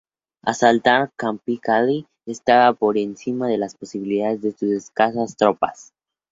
Asaltar 0.43 1.11
"Camp 1.15 1.43
Kigali" 1.45 2.07
estaba 2.25 2.73
por 2.73 2.97
encima 2.97 3.47
de 3.47 3.59
las 3.59 3.75
posibilidades 3.75 4.41
de 4.41 4.51
sus 4.51 4.71
escasas 4.71 5.37
tropas. 5.37 5.93